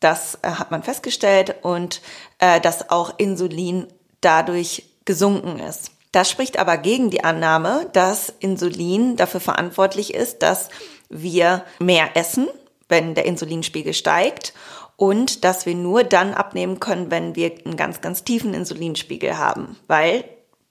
Das 0.00 0.38
äh, 0.42 0.50
hat 0.50 0.70
man 0.70 0.82
festgestellt 0.82 1.54
und 1.62 2.02
äh, 2.38 2.60
dass 2.60 2.90
auch 2.90 3.14
Insulin 3.18 3.86
dadurch 4.20 4.84
gesunken 5.04 5.58
ist. 5.58 5.92
Das 6.16 6.30
spricht 6.30 6.58
aber 6.58 6.78
gegen 6.78 7.10
die 7.10 7.24
Annahme, 7.24 7.90
dass 7.92 8.32
Insulin 8.40 9.16
dafür 9.16 9.38
verantwortlich 9.38 10.14
ist, 10.14 10.38
dass 10.38 10.70
wir 11.10 11.62
mehr 11.78 12.16
essen, 12.16 12.48
wenn 12.88 13.14
der 13.14 13.26
Insulinspiegel 13.26 13.92
steigt 13.92 14.54
und 14.96 15.44
dass 15.44 15.66
wir 15.66 15.74
nur 15.74 16.04
dann 16.04 16.32
abnehmen 16.32 16.80
können, 16.80 17.10
wenn 17.10 17.36
wir 17.36 17.52
einen 17.66 17.76
ganz, 17.76 18.00
ganz 18.00 18.24
tiefen 18.24 18.54
Insulinspiegel 18.54 19.36
haben, 19.36 19.76
weil 19.88 20.24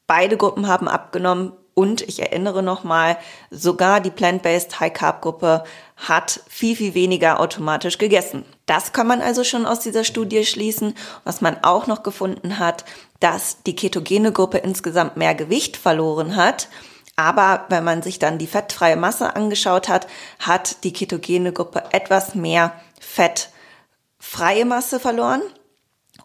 beide 0.08 0.36
Gruppen 0.36 0.68
haben 0.68 0.88
abgenommen, 0.88 1.52
und 1.76 2.02
ich 2.02 2.22
erinnere 2.22 2.64
nochmal, 2.64 3.18
sogar 3.52 4.00
die 4.00 4.10
Plant-Based 4.10 4.80
High 4.80 4.94
Carb 4.94 5.22
Gruppe 5.22 5.64
hat 5.98 6.40
viel, 6.48 6.76
viel 6.76 6.94
weniger 6.94 7.40
automatisch 7.40 7.98
gegessen. 7.98 8.46
Das 8.66 8.94
kann 8.94 9.08
man 9.08 9.22
also 9.22 9.44
schon 9.44 9.66
aus 9.66 9.82
dieser 9.82 10.06
Studie 10.06 10.46
schließen. 10.46 10.96
Was 11.26 11.42
man 11.42 11.64
auch 11.64 11.86
noch 11.86 12.02
gefunden 12.02 12.60
hat, 12.60 12.86
dass 13.20 13.62
die 13.64 13.76
ketogene 13.76 14.32
Gruppe 14.32 14.58
insgesamt 14.60 15.18
mehr 15.18 15.36
Gewicht 15.36 15.76
verloren 15.76 16.38
hat. 16.38 16.70
Aber 17.18 17.66
wenn 17.68 17.84
man 17.84 18.02
sich 18.02 18.20
dann 18.20 18.38
die 18.38 18.48
fettfreie 18.48 18.96
Masse 18.96 19.36
angeschaut 19.36 19.90
hat, 19.90 20.08
hat 20.40 20.84
die 20.86 20.94
ketogene 20.94 21.52
Gruppe 21.52 21.84
etwas 21.92 22.36
mehr 22.36 22.74
fettfreie 23.02 24.66
Masse 24.66 25.00
verloren. 25.00 25.42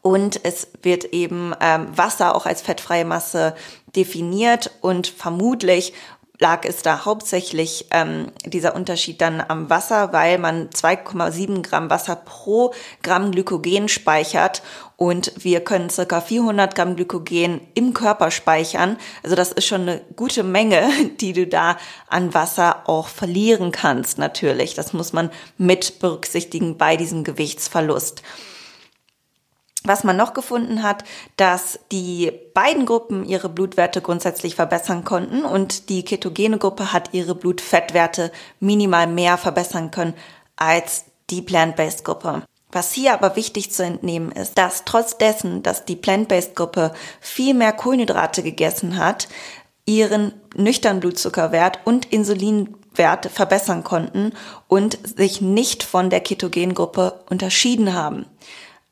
Und 0.02 0.44
es 0.44 0.68
wird 0.82 1.04
eben 1.06 1.54
ähm, 1.60 1.88
Wasser 1.94 2.34
auch 2.34 2.46
als 2.46 2.62
fettfreie 2.62 3.04
Masse 3.04 3.54
definiert 3.94 4.70
und 4.80 5.06
vermutlich 5.06 5.92
lag 6.40 6.64
es 6.64 6.82
da 6.82 7.04
hauptsächlich 7.04 7.86
ähm, 7.90 8.32
dieser 8.46 8.74
Unterschied 8.74 9.20
dann 9.20 9.42
am 9.46 9.68
Wasser, 9.68 10.12
weil 10.12 10.38
man 10.38 10.70
2,7 10.70 11.62
Gramm 11.62 11.90
Wasser 11.90 12.16
pro 12.16 12.72
Gramm 13.02 13.30
Glykogen 13.30 13.88
speichert 13.88 14.62
und 14.96 15.32
wir 15.36 15.60
können 15.60 15.90
circa 15.90 16.20
400 16.20 16.74
Gramm 16.74 16.96
Glykogen 16.96 17.60
im 17.74 17.92
Körper 17.92 18.30
speichern. 18.30 18.96
Also 19.22 19.36
das 19.36 19.52
ist 19.52 19.66
schon 19.66 19.82
eine 19.82 20.00
gute 20.16 20.42
Menge, 20.42 20.90
die 21.20 21.34
du 21.34 21.46
da 21.46 21.76
an 22.08 22.32
Wasser 22.32 22.88
auch 22.88 23.08
verlieren 23.08 23.70
kannst 23.70 24.16
natürlich. 24.16 24.74
Das 24.74 24.94
muss 24.94 25.12
man 25.12 25.30
mit 25.58 26.00
berücksichtigen 26.00 26.78
bei 26.78 26.96
diesem 26.96 27.22
Gewichtsverlust. 27.22 28.22
Was 29.84 30.04
man 30.04 30.16
noch 30.16 30.34
gefunden 30.34 30.82
hat, 30.82 31.04
dass 31.36 31.78
die 31.90 32.32
beiden 32.52 32.84
Gruppen 32.84 33.24
ihre 33.24 33.48
Blutwerte 33.48 34.02
grundsätzlich 34.02 34.54
verbessern 34.54 35.04
konnten 35.04 35.44
und 35.44 35.88
die 35.88 36.04
ketogene 36.04 36.58
Gruppe 36.58 36.92
hat 36.92 37.10
ihre 37.12 37.34
Blutfettwerte 37.34 38.30
minimal 38.58 39.06
mehr 39.06 39.38
verbessern 39.38 39.90
können 39.90 40.14
als 40.56 41.06
die 41.30 41.40
Plant-Based 41.40 42.04
Gruppe. 42.04 42.42
Was 42.72 42.92
hier 42.92 43.14
aber 43.14 43.36
wichtig 43.36 43.72
zu 43.72 43.82
entnehmen 43.82 44.30
ist, 44.32 44.58
dass 44.58 44.84
trotz 44.84 45.16
dessen, 45.18 45.62
dass 45.62 45.86
die 45.86 45.96
Plant-Based 45.96 46.54
Gruppe 46.54 46.92
viel 47.20 47.54
mehr 47.54 47.72
Kohlenhydrate 47.72 48.42
gegessen 48.42 48.98
hat, 48.98 49.28
ihren 49.86 50.34
nüchternen 50.54 51.00
Blutzuckerwert 51.00 51.80
und 51.84 52.12
Insulinwert 52.12 53.26
verbessern 53.26 53.82
konnten 53.82 54.32
und 54.68 54.98
sich 55.16 55.40
nicht 55.40 55.82
von 55.82 56.10
der 56.10 56.20
ketogenen 56.20 56.74
Gruppe 56.74 57.24
unterschieden 57.28 57.94
haben. 57.94 58.26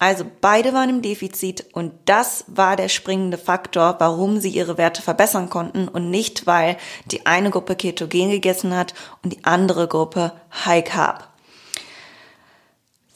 Also 0.01 0.25
beide 0.41 0.73
waren 0.75 0.91
im 0.91 1.03
Defizit 1.03 1.67
und 1.73 1.93
das 2.05 2.45
war 2.47 2.77
der 2.77 2.89
springende 2.89 3.37
Faktor, 3.37 3.97
warum 3.99 4.39
sie 4.39 4.51
ihre 4.51 4.79
Werte 4.79 5.03
verbessern 5.03 5.51
konnten 5.51 5.89
und 5.89 6.09
nicht, 6.09 6.47
weil 6.47 6.77
die 7.07 7.27
eine 7.27 7.51
Gruppe 7.51 7.75
ketogen 7.75 8.31
gegessen 8.31 8.77
hat 8.77 8.95
und 9.25 9.33
die 9.33 9.45
andere 9.45 9.89
Gruppe 9.89 10.33
High 10.65 10.85
Carb. 10.85 11.29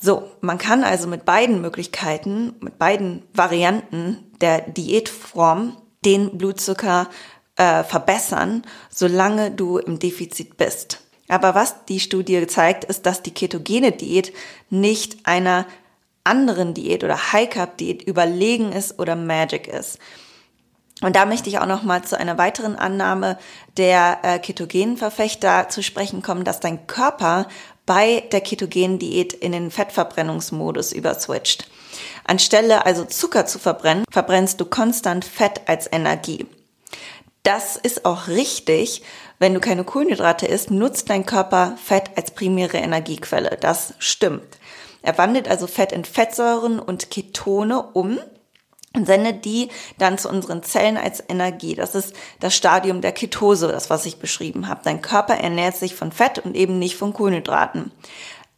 So, 0.00 0.28
man 0.40 0.58
kann 0.58 0.82
also 0.82 1.06
mit 1.06 1.24
beiden 1.24 1.60
Möglichkeiten, 1.60 2.56
mit 2.58 2.76
beiden 2.80 3.22
Varianten 3.32 4.18
der 4.40 4.62
Diätform 4.62 5.76
den 6.04 6.36
Blutzucker 6.36 7.08
äh, 7.54 7.84
verbessern, 7.84 8.64
solange 8.90 9.52
du 9.52 9.78
im 9.78 10.00
Defizit 10.00 10.56
bist. 10.56 10.98
Aber 11.28 11.54
was 11.54 11.84
die 11.84 12.00
Studie 12.00 12.44
zeigt, 12.48 12.82
ist, 12.84 13.06
dass 13.06 13.22
die 13.22 13.30
ketogene 13.30 13.92
Diät 13.92 14.32
nicht 14.70 15.24
einer 15.24 15.66
anderen 16.24 16.74
Diät 16.74 17.04
oder 17.04 17.32
High 17.32 17.50
Carb 17.50 17.76
Diät 17.76 18.02
überlegen 18.02 18.72
ist 18.72 18.98
oder 18.98 19.16
Magic 19.16 19.68
ist. 19.68 19.98
Und 21.02 21.16
da 21.16 21.26
möchte 21.26 21.48
ich 21.48 21.58
auch 21.58 21.66
noch 21.66 21.82
mal 21.82 22.02
zu 22.02 22.18
einer 22.18 22.38
weiteren 22.38 22.76
Annahme 22.76 23.36
der 23.76 24.20
äh, 24.22 24.38
ketogenen 24.38 24.96
Verfechter 24.96 25.68
zu 25.68 25.82
sprechen 25.82 26.22
kommen, 26.22 26.44
dass 26.44 26.60
dein 26.60 26.86
Körper 26.86 27.48
bei 27.86 28.22
der 28.30 28.40
ketogenen 28.40 29.00
Diät 29.00 29.32
in 29.32 29.50
den 29.50 29.72
Fettverbrennungsmodus 29.72 30.92
überswitcht. 30.92 31.68
Anstelle 32.24 32.86
also 32.86 33.04
Zucker 33.04 33.46
zu 33.46 33.58
verbrennen, 33.58 34.04
verbrennst 34.10 34.60
du 34.60 34.64
konstant 34.64 35.24
Fett 35.24 35.62
als 35.66 35.88
Energie. 35.90 36.46
Das 37.42 37.76
ist 37.76 38.04
auch 38.04 38.28
richtig. 38.28 39.02
Wenn 39.40 39.54
du 39.54 39.60
keine 39.60 39.82
Kohlenhydrate 39.82 40.46
isst, 40.46 40.70
nutzt 40.70 41.10
dein 41.10 41.26
Körper 41.26 41.76
Fett 41.82 42.12
als 42.14 42.30
primäre 42.30 42.76
Energiequelle. 42.76 43.58
Das 43.60 43.94
stimmt. 43.98 44.58
Er 45.02 45.18
wandelt 45.18 45.48
also 45.48 45.66
Fett 45.66 45.92
in 45.92 46.04
Fettsäuren 46.04 46.78
und 46.78 47.10
Ketone 47.10 47.82
um 47.92 48.18
und 48.94 49.06
sendet 49.06 49.44
die 49.44 49.68
dann 49.98 50.18
zu 50.18 50.28
unseren 50.28 50.62
Zellen 50.62 50.96
als 50.96 51.22
Energie. 51.28 51.74
Das 51.74 51.94
ist 51.94 52.14
das 52.40 52.54
Stadium 52.54 53.00
der 53.00 53.12
Ketose, 53.12 53.68
das 53.68 53.90
was 53.90 54.06
ich 54.06 54.18
beschrieben 54.18 54.68
habe. 54.68 54.82
Dein 54.84 55.02
Körper 55.02 55.34
ernährt 55.34 55.76
sich 55.76 55.94
von 55.94 56.12
Fett 56.12 56.38
und 56.38 56.54
eben 56.54 56.78
nicht 56.78 56.96
von 56.96 57.12
Kohlenhydraten. 57.12 57.90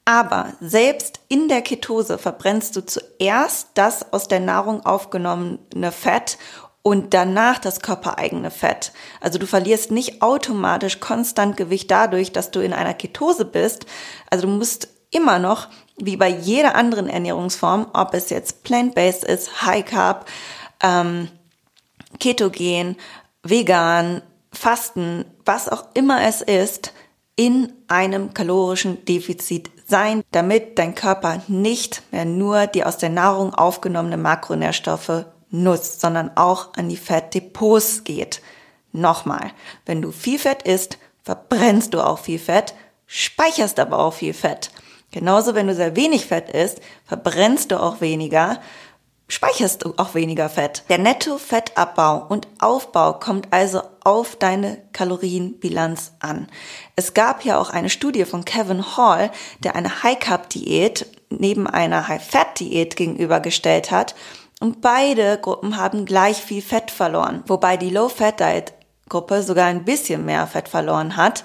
Aber 0.04 0.52
selbst 0.60 1.20
in 1.28 1.48
der 1.48 1.62
Ketose 1.62 2.18
verbrennst 2.18 2.76
du 2.76 2.84
zuerst 2.84 3.68
das 3.74 4.12
aus 4.12 4.28
der 4.28 4.40
Nahrung 4.40 4.84
aufgenommene 4.84 5.92
Fett 5.92 6.36
und 6.82 7.14
danach 7.14 7.58
das 7.58 7.80
körpereigene 7.80 8.50
Fett. 8.50 8.92
Also 9.22 9.38
du 9.38 9.46
verlierst 9.46 9.90
nicht 9.90 10.20
automatisch 10.20 11.00
konstant 11.00 11.56
Gewicht 11.56 11.90
dadurch, 11.90 12.32
dass 12.32 12.50
du 12.50 12.60
in 12.60 12.74
einer 12.74 12.92
Ketose 12.92 13.46
bist. 13.46 13.86
Also 14.28 14.46
du 14.46 14.52
musst 14.52 14.88
immer 15.14 15.38
noch 15.38 15.68
wie 15.96 16.16
bei 16.16 16.28
jeder 16.28 16.74
anderen 16.74 17.08
Ernährungsform, 17.08 17.86
ob 17.92 18.14
es 18.14 18.30
jetzt 18.30 18.64
plant-based 18.64 19.24
ist, 19.24 19.64
High 19.64 19.84
Carb, 19.84 20.26
ähm, 20.82 21.28
Ketogen, 22.18 22.96
vegan, 23.42 24.22
Fasten, 24.52 25.24
was 25.44 25.68
auch 25.68 25.86
immer 25.94 26.22
es 26.22 26.40
ist, 26.40 26.92
in 27.36 27.72
einem 27.88 28.34
kalorischen 28.34 29.04
Defizit 29.04 29.70
sein, 29.86 30.22
damit 30.30 30.78
dein 30.78 30.94
Körper 30.94 31.42
nicht 31.48 32.02
mehr 32.12 32.24
nur 32.24 32.66
die 32.66 32.84
aus 32.84 32.96
der 32.96 33.10
Nahrung 33.10 33.54
aufgenommenen 33.54 34.22
Makronährstoffe 34.22 35.26
nutzt, 35.50 36.00
sondern 36.00 36.36
auch 36.36 36.74
an 36.74 36.88
die 36.88 36.96
Fettdepots 36.96 38.04
geht. 38.04 38.40
Nochmal, 38.92 39.50
wenn 39.86 40.00
du 40.00 40.12
viel 40.12 40.38
Fett 40.38 40.62
isst, 40.62 40.98
verbrennst 41.22 41.94
du 41.94 42.00
auch 42.00 42.18
viel 42.20 42.38
Fett, 42.38 42.74
speicherst 43.06 43.80
aber 43.80 43.98
auch 43.98 44.14
viel 44.14 44.34
Fett. 44.34 44.70
Genauso, 45.14 45.54
wenn 45.54 45.68
du 45.68 45.76
sehr 45.76 45.94
wenig 45.94 46.26
Fett 46.26 46.50
isst, 46.50 46.80
verbrennst 47.04 47.70
du 47.70 47.80
auch 47.80 48.00
weniger, 48.00 48.58
speicherst 49.28 49.84
du 49.84 49.94
auch 49.96 50.16
weniger 50.16 50.48
Fett. 50.48 50.82
Der 50.88 50.98
Netto-Fettabbau 50.98 52.26
und 52.28 52.48
Aufbau 52.58 53.12
kommt 53.12 53.46
also 53.52 53.82
auf 54.02 54.34
deine 54.34 54.82
Kalorienbilanz 54.92 56.14
an. 56.18 56.48
Es 56.96 57.14
gab 57.14 57.44
ja 57.44 57.60
auch 57.60 57.70
eine 57.70 57.90
Studie 57.90 58.24
von 58.24 58.44
Kevin 58.44 58.96
Hall, 58.96 59.30
der 59.60 59.76
eine 59.76 60.02
High-Carb-Diät 60.02 61.06
neben 61.30 61.68
einer 61.68 62.08
High-Fat-Diät 62.08 62.96
gegenübergestellt 62.96 63.92
hat. 63.92 64.16
Und 64.58 64.80
beide 64.80 65.38
Gruppen 65.38 65.76
haben 65.76 66.06
gleich 66.06 66.38
viel 66.38 66.60
Fett 66.60 66.90
verloren, 66.90 67.44
wobei 67.46 67.76
die 67.76 67.90
Low-Fat-Diet-Gruppe 67.90 69.44
sogar 69.44 69.66
ein 69.66 69.84
bisschen 69.84 70.24
mehr 70.24 70.48
Fett 70.48 70.68
verloren 70.68 71.16
hat 71.16 71.44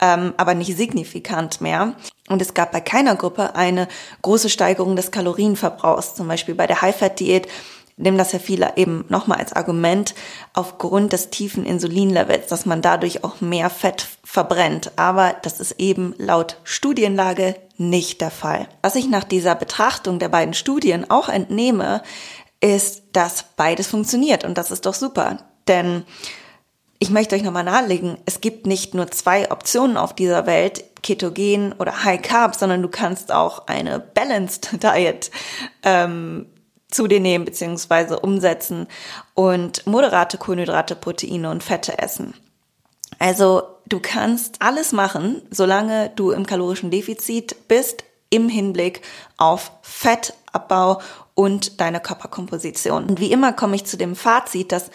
ähm, 0.00 0.34
aber 0.36 0.54
nicht 0.54 0.76
signifikant 0.76 1.60
mehr. 1.60 1.94
Und 2.28 2.40
es 2.42 2.54
gab 2.54 2.72
bei 2.72 2.80
keiner 2.80 3.16
Gruppe 3.16 3.54
eine 3.54 3.88
große 4.22 4.48
Steigerung 4.48 4.96
des 4.96 5.10
Kalorienverbrauchs. 5.10 6.14
Zum 6.14 6.28
Beispiel 6.28 6.54
bei 6.54 6.66
der 6.66 6.82
High-Fat-Diät 6.82 7.48
nehmen 7.96 8.18
das 8.18 8.32
ja 8.32 8.38
viele 8.38 8.76
eben 8.76 9.04
nochmal 9.08 9.38
als 9.38 9.52
Argument 9.52 10.14
aufgrund 10.54 11.12
des 11.12 11.30
tiefen 11.30 11.66
Insulinlevels, 11.66 12.46
dass 12.46 12.66
man 12.66 12.82
dadurch 12.82 13.24
auch 13.24 13.40
mehr 13.40 13.70
Fett 13.70 14.06
verbrennt. 14.24 14.92
Aber 14.96 15.36
das 15.42 15.60
ist 15.60 15.72
eben 15.78 16.14
laut 16.18 16.56
Studienlage 16.64 17.56
nicht 17.76 18.20
der 18.20 18.30
Fall. 18.30 18.68
Was 18.82 18.96
ich 18.96 19.08
nach 19.08 19.24
dieser 19.24 19.54
Betrachtung 19.54 20.18
der 20.18 20.28
beiden 20.28 20.54
Studien 20.54 21.10
auch 21.10 21.28
entnehme, 21.28 22.02
ist, 22.60 23.02
dass 23.12 23.44
beides 23.56 23.86
funktioniert 23.86 24.44
und 24.44 24.58
das 24.58 24.70
ist 24.70 24.86
doch 24.86 24.94
super. 24.94 25.38
Denn 25.66 26.04
ich 27.02 27.10
möchte 27.10 27.34
euch 27.34 27.42
nochmal 27.42 27.64
nahelegen, 27.64 28.18
es 28.26 28.42
gibt 28.42 28.66
nicht 28.66 28.94
nur 28.94 29.10
zwei 29.10 29.50
Optionen 29.50 29.96
auf 29.96 30.14
dieser 30.14 30.46
Welt, 30.46 30.84
Ketogen 31.02 31.72
oder 31.72 32.04
High 32.04 32.20
Carb, 32.20 32.54
sondern 32.54 32.82
du 32.82 32.88
kannst 32.88 33.32
auch 33.32 33.66
eine 33.66 33.98
Balanced 33.98 34.68
Diet 34.82 35.30
ähm, 35.82 36.46
zu 36.90 37.06
dir 37.06 37.20
nehmen 37.20 37.46
bzw. 37.46 38.16
umsetzen 38.20 38.86
und 39.32 39.86
moderate 39.86 40.36
Kohlenhydrate, 40.36 40.94
Proteine 40.94 41.50
und 41.50 41.64
Fette 41.64 41.98
essen. 41.98 42.34
Also 43.18 43.62
du 43.86 43.98
kannst 44.00 44.60
alles 44.60 44.92
machen, 44.92 45.40
solange 45.50 46.10
du 46.16 46.32
im 46.32 46.46
kalorischen 46.46 46.90
Defizit 46.90 47.66
bist, 47.66 48.04
im 48.28 48.50
Hinblick 48.50 49.00
auf 49.38 49.72
Fettabbau 49.80 51.00
und 51.34 51.80
deine 51.80 52.00
Körperkomposition. 52.00 53.04
Und 53.04 53.20
wie 53.20 53.32
immer 53.32 53.54
komme 53.54 53.76
ich 53.76 53.86
zu 53.86 53.96
dem 53.96 54.14
Fazit, 54.14 54.70
dass 54.72 54.90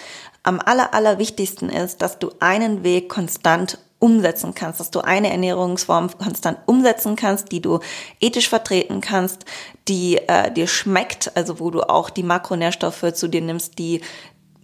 am 0.45 0.61
aller, 0.63 0.93
aller 0.93 1.17
wichtigsten 1.17 1.69
ist, 1.69 2.01
dass 2.01 2.19
du 2.19 2.31
einen 2.39 2.83
Weg 2.83 3.09
konstant 3.09 3.79
umsetzen 3.99 4.53
kannst, 4.53 4.79
dass 4.79 4.91
du 4.91 4.99
eine 4.99 5.31
Ernährungsform 5.31 6.15
konstant 6.17 6.59
umsetzen 6.67 7.15
kannst, 7.15 7.51
die 7.51 7.61
du 7.61 7.79
ethisch 8.19 8.49
vertreten 8.49 9.01
kannst, 9.01 9.45
die 9.87 10.17
äh, 10.17 10.51
dir 10.51 10.67
schmeckt, 10.67 11.35
also 11.35 11.59
wo 11.59 11.71
du 11.71 11.81
auch 11.81 12.09
die 12.09 12.23
Makronährstoffe 12.23 13.13
zu 13.13 13.27
dir 13.27 13.41
nimmst, 13.41 13.79
die 13.79 14.01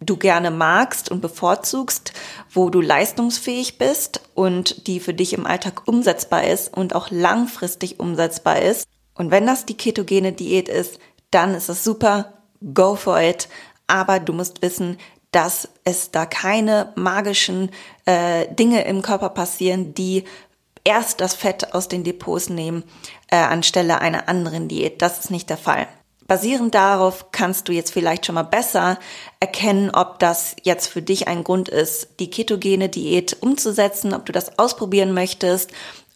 du 0.02 0.18
gerne 0.18 0.52
magst 0.52 1.10
und 1.10 1.22
bevorzugst, 1.22 2.14
wo 2.52 2.70
du 2.70 2.82
leistungsfähig 2.82 3.78
bist 3.78 4.22
und 4.36 4.88
die 4.88 5.00
für 5.00 5.14
dich 5.14 5.34
im 5.34 5.48
Alltag 5.48 5.88
umsetzbar 5.88 6.44
ist 6.44 6.76
und 6.76 6.94
auch 6.96 7.10
langfristig 7.10 8.00
umsetzbar 8.00 8.62
ist. 8.62 8.88
Und 9.16 9.32
wenn 9.32 9.48
das 9.48 9.66
die 9.66 9.78
ketogene 9.78 10.34
Diät 10.34 10.70
ist, 10.70 11.00
dann 11.32 11.54
ist 11.54 11.70
es 11.70 11.84
super, 11.84 12.34
go 12.74 12.96
for 12.96 13.20
it. 13.22 13.48
Aber 13.88 14.20
du 14.20 14.34
musst 14.34 14.62
wissen, 14.62 14.98
dass 15.32 15.70
es 15.84 16.12
da 16.12 16.26
keine 16.26 16.92
magischen 16.96 17.72
äh, 18.06 18.48
Dinge 18.54 18.84
im 18.84 19.02
Körper 19.02 19.30
passieren, 19.30 19.94
die 19.94 20.26
erst 20.84 21.22
das 21.22 21.34
Fett 21.34 21.74
aus 21.74 21.88
den 21.88 22.04
Depots 22.04 22.50
nehmen, 22.50 22.84
äh, 23.30 23.38
anstelle 23.38 24.02
einer 24.02 24.28
anderen 24.28 24.68
Diät. 24.68 25.02
Das 25.02 25.20
ist 25.20 25.32
nicht 25.32 25.50
der 25.50 25.58
Fall. 25.58 25.88
Basierend 26.28 26.74
darauf 26.76 27.32
kannst 27.32 27.68
du 27.68 27.74
jetzt 27.74 27.92
vielleicht 27.92 28.26
schon 28.26 28.36
mal 28.36 28.44
besser 28.44 28.98
erkennen, 29.42 29.92
ob 29.92 30.20
das 30.20 30.56
jetzt 30.64 30.88
für 30.88 31.02
dich 31.02 31.28
ein 31.28 31.44
Grund 31.44 31.68
ist, 31.68 32.08
die 32.20 32.30
ketogene 32.30 32.88
Diät 32.88 33.38
umzusetzen, 33.42 34.14
ob 34.14 34.26
du 34.26 34.32
das 34.32 34.58
ausprobieren 34.58 35.14
möchtest 35.14 35.72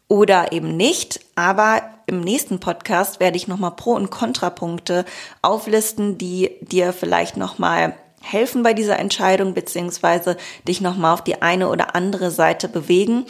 oder 0.07 0.53
eben 0.53 0.77
nicht. 0.77 1.19
Aber 1.35 1.81
im 2.05 2.21
nächsten 2.21 2.59
Podcast 2.59 3.19
werde 3.19 3.35
ich 3.35 3.49
nochmal 3.49 3.75
Pro- 3.75 3.95
und 3.95 4.09
Kontrapunkte 4.09 5.03
auflisten, 5.41 6.17
die 6.17 6.51
dir 6.61 6.93
vielleicht 6.93 7.35
nochmal 7.35 7.95
helfen 8.25 8.63
bei 8.63 8.73
dieser 8.73 8.99
Entscheidung 8.99 9.53
beziehungsweise 9.53 10.37
dich 10.67 10.81
nochmal 10.81 11.13
auf 11.13 11.23
die 11.23 11.41
eine 11.41 11.69
oder 11.69 11.95
andere 11.95 12.31
Seite 12.31 12.67
bewegen. 12.67 13.25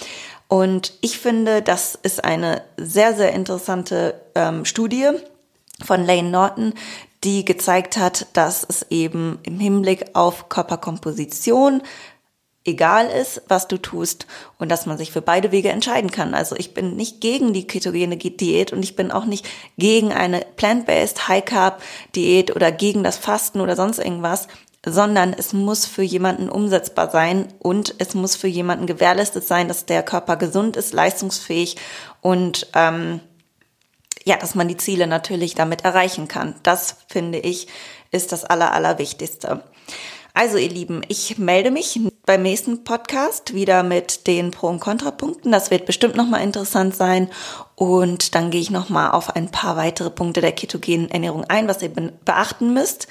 Und 0.48 0.94
ich 1.02 1.20
finde, 1.20 1.62
das 1.62 1.96
ist 1.96 2.24
eine 2.24 2.62
sehr, 2.78 3.14
sehr 3.14 3.34
interessante 3.34 4.22
ähm, 4.36 4.66
Studie 4.66 5.10
von 5.84 6.06
Lane 6.06 6.30
Norton, 6.30 6.74
die 7.24 7.44
gezeigt 7.44 7.98
hat, 7.98 8.28
dass 8.34 8.66
es 8.68 8.86
eben 8.90 9.40
im 9.44 9.60
Hinblick 9.60 10.06
auf 10.14 10.48
Körperkomposition 10.48 11.82
egal 12.66 13.08
ist, 13.08 13.44
was 13.48 13.68
du 13.68 13.78
tust 13.78 14.26
und 14.58 14.70
dass 14.70 14.86
man 14.86 14.98
sich 14.98 15.12
für 15.12 15.22
beide 15.22 15.52
Wege 15.52 15.70
entscheiden 15.70 16.12
kann. 16.12 16.34
Also 16.34 16.56
ich 16.56 16.74
bin 16.74 16.96
nicht 16.96 17.22
gegen 17.22 17.54
die 17.54 17.68
ketogene 17.68 18.18
Diät 18.18 18.74
und 18.74 18.84
ich 18.84 18.96
bin 18.96 19.12
auch 19.12 19.26
nicht 19.26 19.48
gegen 19.78 20.12
eine 20.12 20.42
plant-based 20.56 21.28
High 21.28 21.46
Carb 21.46 21.82
Diät 22.16 22.56
oder 22.56 22.72
gegen 22.72 23.04
das 23.04 23.18
Fasten 23.18 23.62
oder 23.62 23.76
sonst 23.76 24.00
irgendwas 24.00 24.48
sondern 24.86 25.34
es 25.34 25.52
muss 25.54 25.86
für 25.86 26.04
jemanden 26.04 26.50
umsetzbar 26.50 27.10
sein 27.10 27.48
und 27.60 27.96
es 27.98 28.14
muss 28.14 28.36
für 28.36 28.48
jemanden 28.48 28.86
gewährleistet 28.86 29.46
sein, 29.46 29.68
dass 29.68 29.86
der 29.86 30.04
Körper 30.04 30.38
gesund 30.38 30.78
ist, 30.78 30.94
leistungsfähig 30.94 31.78
und 32.22 32.68
ähm, 32.74 33.20
ja, 34.24 34.38
dass 34.38 34.56
man 34.56 34.68
die 34.68 34.78
Ziele 34.78 35.08
natürlich 35.08 35.56
damit 35.56 35.84
erreichen 35.84 36.28
kann. 36.28 36.56
Das 36.64 36.98
finde 37.08 37.40
ich 37.40 37.68
ist 38.12 38.32
das 38.32 38.46
Aller, 38.46 38.72
Allerwichtigste. 38.74 39.64
Also 40.34 40.58
ihr 40.58 40.70
Lieben, 40.70 41.02
ich 41.08 41.38
melde 41.38 41.72
mich 41.72 41.98
beim 42.26 42.42
nächsten 42.42 42.84
Podcast 42.84 43.54
wieder 43.54 43.84
mit 43.84 44.28
den 44.28 44.52
Pro- 44.52 44.68
und 44.68 44.82
Kontrapunkten. 44.82 45.50
Das 45.50 45.72
wird 45.72 45.86
bestimmt 45.86 46.16
nochmal 46.16 46.42
interessant 46.42 46.94
sein. 46.94 47.30
Und 47.76 48.36
dann 48.36 48.52
gehe 48.52 48.60
ich 48.60 48.70
nochmal 48.70 49.12
auf 49.12 49.34
ein 49.34 49.50
paar 49.50 49.78
weitere 49.78 50.10
Punkte 50.10 50.42
der 50.42 50.52
ketogenen 50.52 51.10
Ernährung 51.10 51.46
ein, 51.46 51.70
was 51.70 51.82
ihr 51.82 51.90
beachten 51.90 52.74
müsst 52.74 53.08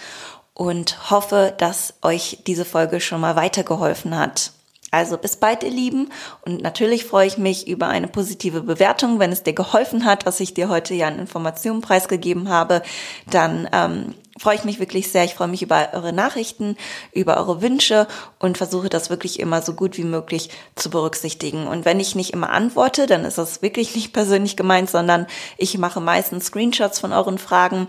und 0.54 1.10
hoffe, 1.10 1.52
dass 1.58 1.94
euch 2.02 2.38
diese 2.46 2.64
Folge 2.64 3.00
schon 3.00 3.20
mal 3.20 3.36
weitergeholfen 3.36 4.16
hat. 4.16 4.52
Also 4.94 5.18
bis 5.18 5.34
bald, 5.34 5.64
ihr 5.64 5.70
Lieben. 5.70 6.10
Und 6.42 6.62
natürlich 6.62 7.04
freue 7.04 7.26
ich 7.26 7.36
mich 7.36 7.66
über 7.66 7.88
eine 7.88 8.06
positive 8.06 8.60
Bewertung. 8.60 9.18
Wenn 9.18 9.32
es 9.32 9.42
dir 9.42 9.52
geholfen 9.52 10.04
hat, 10.04 10.24
was 10.24 10.38
ich 10.38 10.54
dir 10.54 10.68
heute 10.68 10.94
ja 10.94 11.08
an 11.08 11.18
Informationen 11.18 11.80
preisgegeben 11.80 12.48
habe, 12.48 12.80
dann 13.28 13.68
ähm, 13.72 14.14
freue 14.38 14.54
ich 14.54 14.62
mich 14.62 14.78
wirklich 14.78 15.10
sehr. 15.10 15.24
Ich 15.24 15.34
freue 15.34 15.48
mich 15.48 15.62
über 15.62 15.88
eure 15.94 16.12
Nachrichten, 16.12 16.76
über 17.12 17.38
eure 17.38 17.60
Wünsche 17.60 18.06
und 18.38 18.56
versuche 18.56 18.88
das 18.88 19.10
wirklich 19.10 19.40
immer 19.40 19.62
so 19.62 19.74
gut 19.74 19.98
wie 19.98 20.04
möglich 20.04 20.50
zu 20.76 20.90
berücksichtigen. 20.90 21.66
Und 21.66 21.84
wenn 21.84 21.98
ich 21.98 22.14
nicht 22.14 22.30
immer 22.30 22.50
antworte, 22.50 23.06
dann 23.06 23.24
ist 23.24 23.38
das 23.38 23.62
wirklich 23.62 23.96
nicht 23.96 24.12
persönlich 24.12 24.56
gemeint, 24.56 24.90
sondern 24.90 25.26
ich 25.58 25.76
mache 25.76 26.00
meistens 26.00 26.46
Screenshots 26.46 27.00
von 27.00 27.12
euren 27.12 27.38
Fragen 27.38 27.88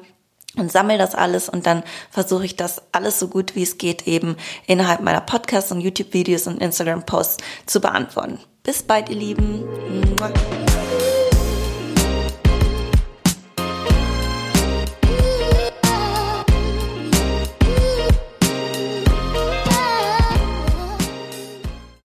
und 0.58 0.72
sammle 0.72 0.98
das 0.98 1.16
alles 1.16 1.50
und 1.50 1.66
dann 1.66 1.84
versuche 2.10 2.46
ich 2.46 2.56
das 2.56 2.82
alles 2.92 3.20
so 3.20 3.28
gut 3.28 3.56
wie 3.56 3.64
es 3.64 3.78
geht 3.78 4.08
eben 4.08 4.36
innerhalb 4.68 5.02
meiner 5.02 5.22
Podcasts 5.22 5.72
und 5.72 5.82
YouTube-Videos 5.82 6.48
und 6.48 6.62
Instagram-Posts 6.62 7.38
zu 7.66 7.82
beantworten. 7.82 8.40
Bis 8.64 8.84
bald, 8.84 9.10
ihr 9.10 9.18
Lieben. 9.18 9.64